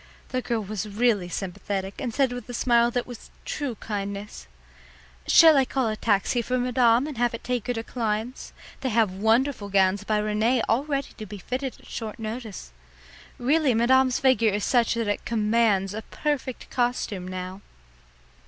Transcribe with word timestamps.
The 0.29 0.41
girl 0.41 0.63
was 0.63 0.89
really 0.89 1.29
sympathetic 1.29 1.97
and 2.01 2.11
said 2.11 2.31
with 2.33 2.49
a 2.49 2.55
smile 2.55 2.89
that 2.89 3.05
was 3.05 3.29
true 3.45 3.75
kindness: 3.75 4.47
"Shall 5.27 5.55
I 5.57 5.63
call 5.63 5.89
a 5.89 5.95
taxi 5.95 6.41
for 6.41 6.57
madame 6.57 7.05
and 7.05 7.19
have 7.19 7.35
it 7.35 7.43
take 7.43 7.67
her 7.67 7.73
to 7.75 7.83
Klein's? 7.83 8.51
They 8.79 8.89
have 8.89 9.11
wonderful 9.11 9.69
gowns 9.69 10.03
by 10.03 10.17
Rene 10.17 10.63
all 10.67 10.85
ready 10.85 11.09
to 11.19 11.25
be 11.27 11.37
fitted 11.37 11.77
at 11.79 11.85
short 11.87 12.17
notice. 12.17 12.71
Really, 13.37 13.75
madame's 13.75 14.17
figure 14.17 14.49
is 14.51 14.63
such 14.65 14.95
that 14.95 15.07
it 15.07 15.23
commands 15.23 15.93
a 15.93 16.01
perfect 16.01 16.71
costume 16.71 17.27
now." 17.27 17.61